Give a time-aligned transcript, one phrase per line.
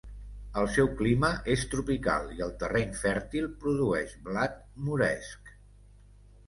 [0.61, 5.55] El seu clima és tropical i el terreny fèrtil produeix blat, moresc.